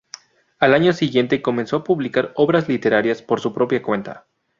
Al 0.57 0.73
año 0.73 0.93
siguiente 0.93 1.43
comenzó 1.43 1.75
a 1.75 1.83
publicar 1.83 2.31
obras 2.35 2.67
literarias 2.67 3.21
por 3.21 3.39
su 3.39 3.53
propia 3.53 3.83
cuenta. 3.83 4.25